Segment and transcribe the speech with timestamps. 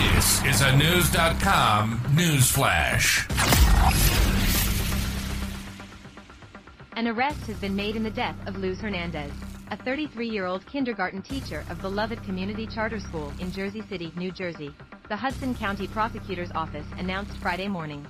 [0.00, 3.28] This is a News.com news flash.
[6.96, 9.30] An arrest has been made in the death of Luz Hernandez,
[9.70, 14.74] a 33-year-old kindergarten teacher of Beloved Community Charter School in Jersey City, New Jersey.
[15.10, 18.06] The Hudson County Prosecutor's Office announced Friday morning.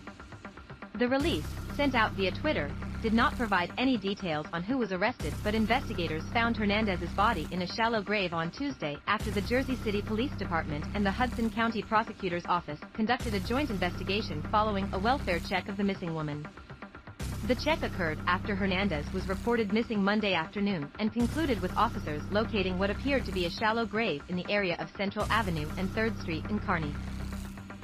[0.94, 2.70] The release, sent out via Twitter,
[3.02, 7.62] did not provide any details on who was arrested but investigators found Hernandez's body in
[7.62, 11.82] a shallow grave on Tuesday after the Jersey City Police Department and the Hudson County
[11.82, 16.46] Prosecutor's Office conducted a joint investigation following a welfare check of the missing woman.
[17.46, 22.78] The check occurred after Hernandez was reported missing Monday afternoon and concluded with officers locating
[22.78, 26.20] what appeared to be a shallow grave in the area of Central Avenue and 3rd
[26.20, 26.94] Street in Kearny.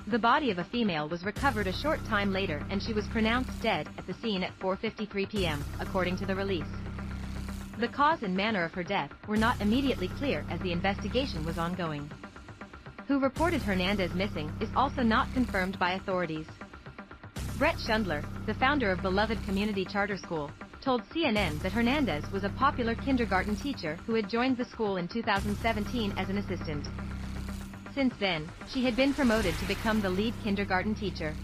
[0.09, 3.61] The body of a female was recovered a short time later and she was pronounced
[3.61, 6.69] dead at the scene at 4.53 p.m., according to the release.
[7.79, 11.59] The cause and manner of her death were not immediately clear as the investigation was
[11.59, 12.09] ongoing.
[13.09, 16.47] Who reported Hernandez missing is also not confirmed by authorities.
[17.59, 22.51] Bret Schundler, the founder of Beloved Community Charter School, told CNN that Hernandez was a
[22.51, 26.87] popular kindergarten teacher who had joined the school in 2017 as an assistant.
[27.97, 31.35] Since then, she had been promoted to become the lead kindergarten teacher.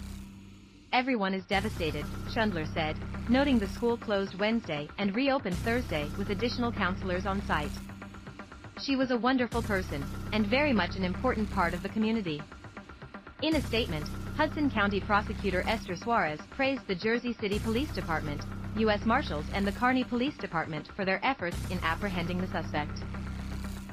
[0.93, 2.95] Everyone is devastated, Schundler said,
[3.31, 7.73] noting the school closed Wednesday and reopened Thursday with additional counselors on site.
[8.85, 12.43] She was a wonderful person, and very much an important part of the community.
[13.41, 18.45] In a statement, Hudson County Prosecutor Esther Suarez praised the Jersey City Police Department,
[18.77, 19.07] U.S.
[19.07, 23.05] Marshals and the Kearny Police Department for their efforts in apprehending the suspect.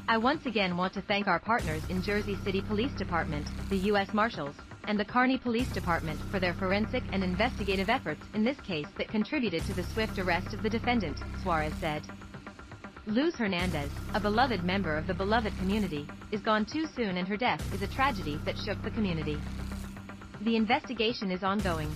[0.09, 4.11] I once again want to thank our partners in Jersey City Police Department, the U.S.
[4.11, 8.87] Marshals, and the Kearny Police Department for their forensic and investigative efforts in this case
[8.97, 12.02] that contributed to the swift arrest of the defendant, Suarez said.
[13.05, 17.37] Luz Hernandez, a beloved member of the beloved community, is gone too soon and her
[17.37, 19.37] death is a tragedy that shook the community.
[20.41, 21.95] The investigation is ongoing.